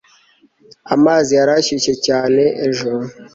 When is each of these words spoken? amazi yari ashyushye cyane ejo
amazi 0.95 1.31
yari 1.39 1.51
ashyushye 1.59 1.93
cyane 2.05 2.43
ejo 2.67 2.91